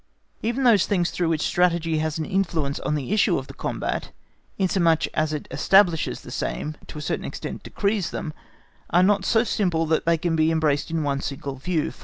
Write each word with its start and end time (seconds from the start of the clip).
Even 0.41 0.63
those 0.63 0.87
things 0.87 1.11
through 1.11 1.29
which 1.29 1.43
Strategy 1.43 1.99
has 1.99 2.17
an 2.17 2.25
influence 2.25 2.79
on 2.79 2.95
the 2.95 3.11
issue 3.13 3.37
of 3.37 3.45
the 3.45 3.53
combat, 3.53 4.11
inasmuch 4.57 5.05
as 5.13 5.31
it 5.31 5.47
establishes 5.51 6.21
the 6.21 6.31
same, 6.31 6.75
to 6.87 6.97
a 6.97 7.01
certain 7.03 7.23
extent 7.23 7.61
decrees 7.61 8.09
them, 8.09 8.33
are 8.89 9.03
not 9.03 9.25
so 9.25 9.43
simple 9.43 9.85
that 9.85 10.07
they 10.07 10.17
can 10.17 10.35
be 10.35 10.51
embraced 10.51 10.89
in 10.89 11.03
one 11.03 11.21
single 11.21 11.53
view. 11.55 11.93